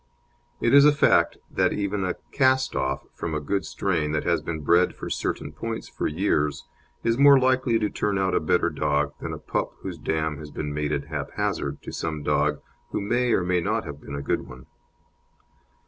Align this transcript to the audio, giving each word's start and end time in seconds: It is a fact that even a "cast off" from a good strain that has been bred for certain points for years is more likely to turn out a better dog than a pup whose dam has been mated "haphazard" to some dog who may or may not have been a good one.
It 0.59 0.73
is 0.73 0.83
a 0.83 0.91
fact 0.91 1.37
that 1.51 1.73
even 1.73 2.03
a 2.03 2.15
"cast 2.31 2.75
off" 2.75 3.05
from 3.13 3.35
a 3.35 3.39
good 3.39 3.65
strain 3.65 4.13
that 4.13 4.23
has 4.23 4.41
been 4.41 4.61
bred 4.61 4.95
for 4.95 5.11
certain 5.11 5.51
points 5.51 5.87
for 5.89 6.07
years 6.07 6.65
is 7.03 7.19
more 7.19 7.37
likely 7.39 7.77
to 7.77 7.87
turn 7.87 8.17
out 8.17 8.33
a 8.33 8.39
better 8.39 8.71
dog 8.71 9.13
than 9.21 9.31
a 9.31 9.37
pup 9.37 9.73
whose 9.83 9.99
dam 9.99 10.39
has 10.39 10.49
been 10.49 10.73
mated 10.73 11.03
"haphazard" 11.05 11.83
to 11.83 11.91
some 11.91 12.23
dog 12.23 12.61
who 12.89 12.99
may 12.99 13.31
or 13.31 13.43
may 13.43 13.61
not 13.61 13.83
have 13.85 14.01
been 14.01 14.15
a 14.15 14.23
good 14.23 14.47
one. 14.47 14.65